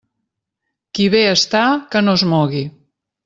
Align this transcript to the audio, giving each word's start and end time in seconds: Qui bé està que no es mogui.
Qui 0.99 1.05
bé 1.15 1.21
està 1.33 1.63
que 1.93 2.03
no 2.07 2.17
es 2.21 2.25
mogui. 2.35 2.65